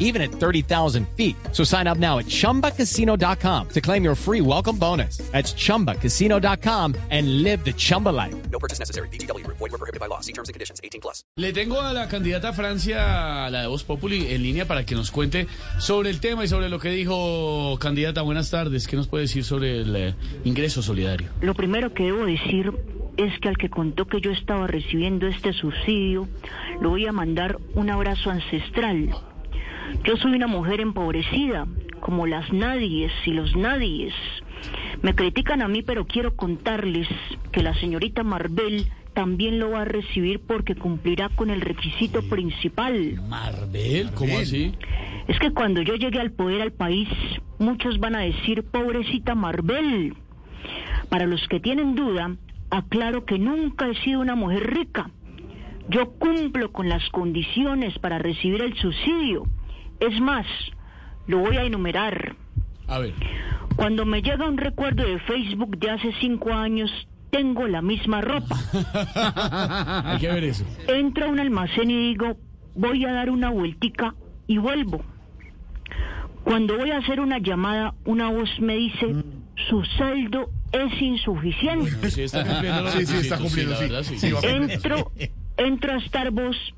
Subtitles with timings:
[0.00, 1.36] even at 30,000 feet.
[1.52, 5.18] So sign up now at chumbacasino.com to claim your free welcome bonus.
[5.30, 8.34] That's chumbacasino.com and live the Chumba life.
[8.50, 9.08] No purchase necessary.
[9.08, 9.46] BGW.
[9.46, 10.20] Void were prohibited by law.
[10.20, 10.80] See terms and conditions.
[10.82, 11.22] 18 plus.
[11.36, 14.94] Le tengo a la candidata Francia, a la de Voz Populi, en línea para que
[14.94, 15.46] nos cuente
[15.78, 18.22] sobre el tema y sobre lo que dijo candidata.
[18.22, 18.88] Buenas tardes.
[18.88, 21.28] ¿Qué nos puede decir sobre el eh, ingreso solidario?
[21.40, 22.72] Lo primero que debo decir
[23.16, 26.28] es que al que contó que yo estaba recibiendo este subsidio,
[26.80, 29.14] le voy a mandar un abrazo ancestral.
[30.04, 31.66] Yo soy una mujer empobrecida,
[32.00, 34.14] como las nadies y los nadies.
[35.02, 37.08] Me critican a mí, pero quiero contarles
[37.52, 43.20] que la señorita Marvel también lo va a recibir porque cumplirá con el requisito principal.
[43.28, 44.72] Marvel, ¿cómo así?
[45.28, 47.08] Es que cuando yo llegue al poder al país,
[47.58, 50.14] muchos van a decir, pobrecita Marvel.
[51.08, 52.36] Para los que tienen duda,
[52.70, 55.10] aclaro que nunca he sido una mujer rica.
[55.88, 59.46] Yo cumplo con las condiciones para recibir el subsidio.
[60.00, 60.46] Es más,
[61.26, 62.34] lo voy a enumerar.
[62.88, 63.14] A ver.
[63.76, 66.90] Cuando me llega un recuerdo de Facebook de hace cinco años,
[67.30, 68.56] tengo la misma ropa.
[70.04, 70.64] Hay que ver eso.
[70.88, 72.36] Entro a un almacén y digo,
[72.74, 74.14] voy a dar una vueltica
[74.46, 75.02] y vuelvo.
[76.44, 79.14] Cuando voy a hacer una llamada, una voz me dice,
[79.68, 82.10] su saldo es insuficiente.
[82.10, 83.84] Sí, está cumpliendo Sí, sí, está cumpliendo, la sí.
[83.84, 84.18] verdad, sí.
[84.18, 84.40] Sí, va.
[84.42, 85.12] Entro,
[85.56, 86.74] entro a Starbucks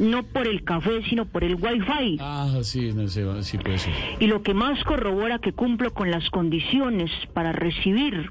[0.00, 2.16] no por el café, sino por el wifi.
[2.20, 3.92] Ah, sí, no sé, sí puede ser.
[4.18, 8.30] Y lo que más corrobora que cumplo con las condiciones para recibir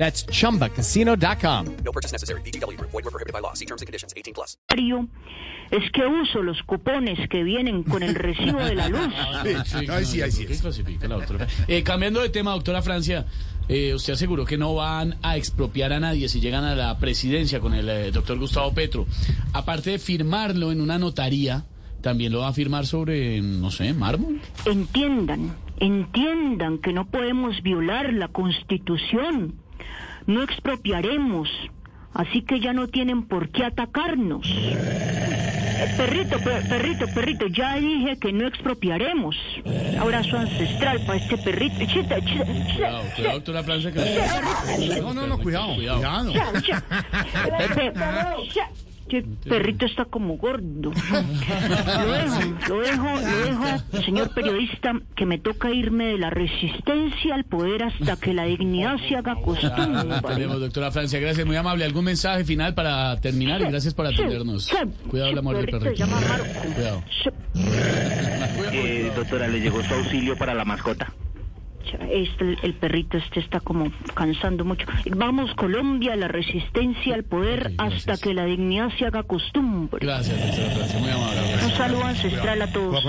[0.00, 1.66] That's chumbacasino.com.
[1.84, 2.40] No purchase necessary.
[2.40, 2.80] BGW.
[2.80, 3.52] Void were prohibited by law.
[3.52, 4.14] See terms and conditions.
[4.16, 4.56] 18 plus.
[5.70, 9.12] es que uso los cupones que vienen con el recibo de la luz.
[9.66, 10.62] Sí, Ahí sí, ahí sí ¿qué es.
[10.62, 11.46] clasifica la doctora?
[11.68, 13.26] Eh, cambiando de tema, doctora Francia,
[13.68, 17.60] eh, usted aseguró que no van a expropiar a nadie si llegan a la presidencia
[17.60, 19.06] con el eh, doctor Gustavo Petro.
[19.52, 21.66] Aparte de firmarlo en una notaría,
[22.00, 24.40] también lo va a firmar sobre, no sé, mármol.
[24.64, 29.54] Entiendan, entiendan que no podemos violar la constitución.
[30.26, 31.48] No expropiaremos.
[32.12, 34.44] Así que ya no tienen por qué atacarnos.
[34.46, 39.34] Eh, Perrito, per- perrito, perrito, ya dije que no expropiaremos.
[39.98, 41.78] Abrazo ancestral para este perrito.
[41.86, 43.92] Chita, chita, chita, Cuidado, cuidado, doctora Francia.
[43.92, 45.00] Que...
[45.00, 46.00] No, no, no, cuidado, Cuidado.
[46.32, 46.32] cuidado.
[49.18, 50.92] Este perrito está como gordo.
[52.00, 57.34] Lo dejo, lo dejo, lo dejo, señor periodista, que me toca irme de la resistencia
[57.34, 60.20] al poder hasta que la dignidad se haga costumbre.
[60.26, 61.84] tenemos, doctora Francia, gracias, muy amable.
[61.84, 63.60] ¿Algún mensaje final para terminar?
[63.60, 64.70] Y gracias por atendernos.
[65.08, 66.06] Cuidado la muerte del perrito.
[66.74, 67.02] Cuidado.
[68.72, 71.12] Eh, doctora, ¿le llegó su auxilio para la mascota?
[72.10, 74.86] Este, el perrito este está como cansando mucho.
[75.16, 78.08] Vamos, Colombia, la resistencia al poder gracias.
[78.08, 80.04] hasta que la dignidad se haga costumbre.
[80.04, 81.40] Gracias, doctora Francia, muy amable.
[81.40, 81.76] Un Gracias.
[81.76, 83.04] saludo ancestral a todos.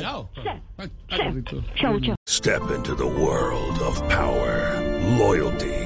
[0.00, 0.30] Chao,
[2.00, 2.16] chao.
[2.28, 4.80] Step into the world of power,
[5.18, 5.85] loyalty,